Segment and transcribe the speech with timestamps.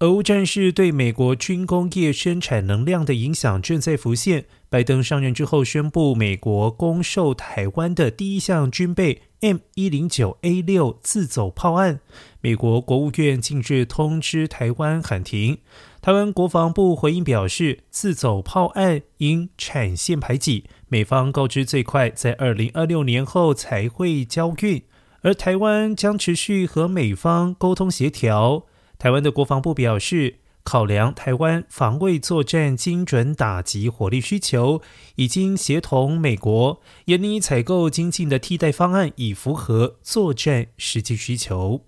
[0.00, 4.44] 俄乌战事对美国军工业生产能量的影响正在浮现。
[4.68, 12.00] 拜登上任之后，宣布美国供售台湾的第一项军备 M 一零九 A 六自走炮案，
[12.42, 15.60] 美国国务院近日通知台湾喊停。
[16.02, 24.82] 台湾国防部回应表示，自走炮案因产线排挤，美方告知最快在二零二六年后才会交运，
[25.22, 28.66] 而台湾将持续和美方沟通协调。
[28.98, 34.80] 台湾的国防部表示，考量台湾防卫作战精准打击火力需求，
[35.16, 41.82] 已经协同美国研拟采购精进的替代方案，以符合作战实际需求。